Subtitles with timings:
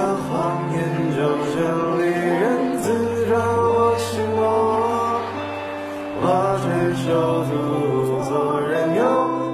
[0.00, 0.32] 的谎
[0.72, 0.78] 言
[1.14, 1.20] 就
[1.52, 1.60] 像
[1.98, 2.42] 利刃
[2.80, 2.84] 刺
[3.28, 4.40] 穿我心窝，
[6.22, 6.24] 我
[6.62, 6.64] 却
[7.04, 7.06] 手
[7.44, 7.50] 足
[8.08, 8.98] 无措，任由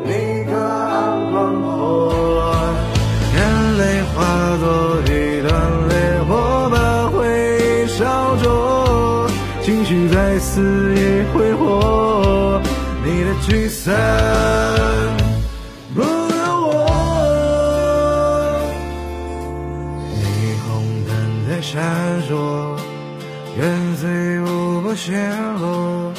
[0.04, 0.10] 你
[0.44, 0.94] 隔岸
[1.32, 1.66] 观火。
[3.34, 3.36] 眼
[3.76, 3.82] 泪
[4.14, 4.16] 化
[4.62, 4.64] 作
[5.02, 5.10] 一
[5.42, 5.50] 团
[5.88, 5.92] 烈
[6.28, 6.30] 火，
[6.70, 6.76] 把
[7.10, 7.18] 回
[7.58, 8.46] 忆烧灼，
[9.62, 12.62] 情绪在肆意挥霍，
[13.04, 14.85] 你的聚散。
[21.66, 21.82] 闪
[22.28, 22.76] 烁，
[23.58, 25.12] 跟随无波陷
[25.60, 26.12] 落，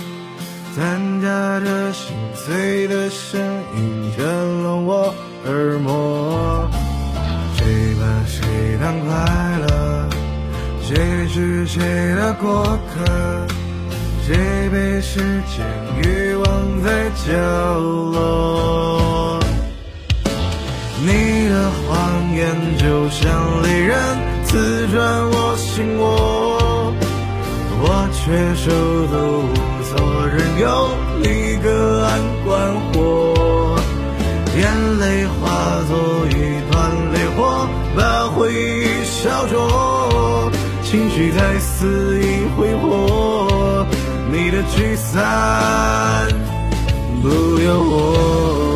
[0.75, 1.27] 掺杂
[1.61, 3.41] 着心碎的声
[3.73, 5.15] 音震聋我
[5.45, 6.69] 耳膜。
[7.55, 7.65] 谁
[7.95, 8.45] 把谁
[8.81, 9.07] 当快
[9.69, 10.09] 乐？
[10.81, 11.81] 谁是谁
[12.15, 13.47] 的过客？
[14.25, 15.65] 谁被时间
[16.03, 16.45] 遗忘
[16.83, 17.31] 在角
[17.79, 19.39] 落？
[20.99, 22.43] 你的谎言
[22.77, 23.95] 就像利刃
[24.43, 24.97] 刺穿
[25.29, 25.36] 我
[25.77, 26.91] 心窝，
[27.83, 28.65] 我却手
[29.11, 29.13] 足
[29.45, 29.53] 无
[29.85, 29.93] 措，
[30.25, 30.65] 任由
[31.21, 31.67] 你隔
[32.03, 32.09] 岸
[32.43, 32.49] 观
[32.89, 32.97] 火。
[34.57, 34.65] 眼
[34.97, 35.37] 泪化
[35.87, 35.93] 作
[36.29, 36.33] 一
[36.71, 36.73] 团
[37.13, 43.85] 烈火，把回忆烧灼，情绪在肆意挥霍，
[44.31, 46.27] 你的聚散
[47.21, 48.66] 不由我。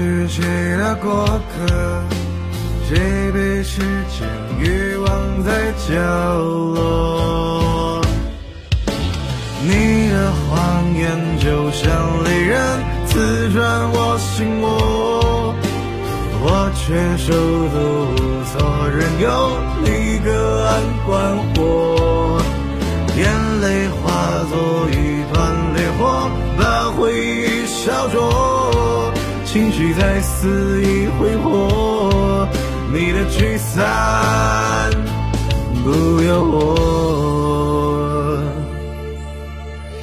[0.00, 0.42] 是谁
[0.78, 2.02] 的过客？
[2.88, 4.26] 谁被时间
[4.58, 5.92] 遗忘在角
[6.38, 8.00] 落？
[9.62, 11.04] 你的谎言
[11.38, 11.84] 就像
[12.24, 12.58] 利刃
[13.06, 15.54] 刺穿我心窝，
[16.40, 16.80] 我却
[17.18, 17.28] 手
[17.68, 17.76] 足
[18.16, 18.16] 无
[18.48, 18.56] 措，
[18.88, 19.28] 任由
[19.84, 20.30] 你隔
[20.64, 20.70] 岸
[21.04, 21.10] 观
[21.54, 22.40] 火。
[23.18, 23.20] 眼
[23.60, 24.00] 泪化
[24.48, 24.94] 作一
[25.30, 25.36] 团
[25.74, 26.00] 烈火，
[26.58, 28.18] 把回忆烧灼，
[29.52, 32.46] 情绪在肆意挥霍，
[32.92, 34.88] 你的聚散
[35.82, 35.90] 不
[36.22, 38.40] 由我。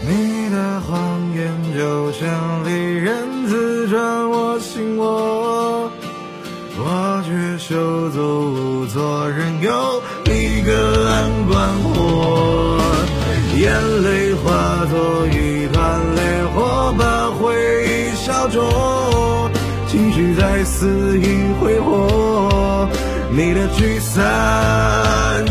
[0.05, 0.97] 你的谎
[1.33, 2.27] 言就像
[2.65, 5.89] 利刃刺穿我心窝，
[6.77, 8.19] 我却手足
[8.53, 12.81] 无措，任由你隔岸观火。
[13.55, 13.71] 眼
[14.03, 16.21] 泪化作一团烈
[16.53, 17.55] 火，把回
[17.87, 18.61] 忆烧灼，
[20.67, 21.23] 肆意
[21.59, 22.87] 挥霍，
[23.31, 25.43] 你的聚散